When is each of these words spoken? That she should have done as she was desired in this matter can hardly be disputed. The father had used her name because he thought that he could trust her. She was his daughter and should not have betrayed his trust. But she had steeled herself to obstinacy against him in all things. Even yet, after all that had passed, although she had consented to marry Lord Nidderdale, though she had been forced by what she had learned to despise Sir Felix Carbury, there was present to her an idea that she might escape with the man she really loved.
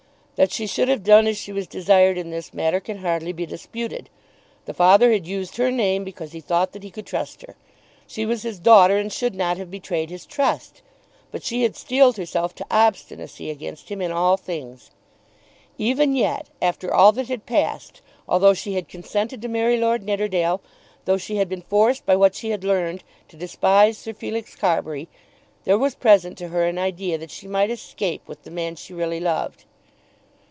That 0.37 0.51
she 0.51 0.65
should 0.65 0.87
have 0.87 1.03
done 1.03 1.27
as 1.27 1.37
she 1.37 1.51
was 1.51 1.67
desired 1.67 2.17
in 2.17 2.31
this 2.31 2.51
matter 2.51 2.79
can 2.79 2.97
hardly 2.97 3.31
be 3.31 3.45
disputed. 3.45 4.09
The 4.65 4.73
father 4.73 5.11
had 5.11 5.27
used 5.27 5.57
her 5.57 5.69
name 5.69 6.03
because 6.03 6.31
he 6.31 6.41
thought 6.41 6.71
that 6.71 6.81
he 6.81 6.89
could 6.89 7.05
trust 7.05 7.43
her. 7.43 7.55
She 8.07 8.25
was 8.25 8.41
his 8.41 8.57
daughter 8.57 8.97
and 8.97 9.13
should 9.13 9.35
not 9.35 9.57
have 9.57 9.69
betrayed 9.69 10.09
his 10.09 10.25
trust. 10.25 10.81
But 11.29 11.43
she 11.43 11.61
had 11.61 11.75
steeled 11.75 12.17
herself 12.17 12.55
to 12.55 12.65
obstinacy 12.71 13.51
against 13.51 13.89
him 13.89 14.01
in 14.01 14.11
all 14.11 14.35
things. 14.35 14.89
Even 15.77 16.15
yet, 16.15 16.47
after 16.59 16.91
all 16.91 17.11
that 17.11 17.27
had 17.27 17.45
passed, 17.45 18.01
although 18.27 18.55
she 18.55 18.73
had 18.73 18.89
consented 18.89 19.43
to 19.43 19.47
marry 19.47 19.77
Lord 19.77 20.01
Nidderdale, 20.01 20.59
though 21.05 21.17
she 21.17 21.35
had 21.35 21.49
been 21.49 21.61
forced 21.61 22.03
by 22.07 22.15
what 22.15 22.33
she 22.33 22.49
had 22.49 22.63
learned 22.63 23.03
to 23.27 23.37
despise 23.37 23.95
Sir 23.95 24.13
Felix 24.15 24.55
Carbury, 24.55 25.07
there 25.65 25.77
was 25.77 25.93
present 25.93 26.35
to 26.39 26.47
her 26.47 26.65
an 26.65 26.79
idea 26.79 27.19
that 27.19 27.29
she 27.29 27.47
might 27.47 27.69
escape 27.69 28.27
with 28.27 28.41
the 28.41 28.49
man 28.49 28.75
she 28.75 28.91
really 28.95 29.19
loved. 29.19 29.65